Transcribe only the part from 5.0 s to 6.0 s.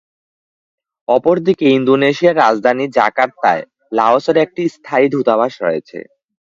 দূতাবাস রয়েছে।